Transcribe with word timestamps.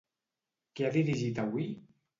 Què 0.79 0.89
ha 0.89 0.93
dirigit 0.99 1.47
avui? 1.47 1.71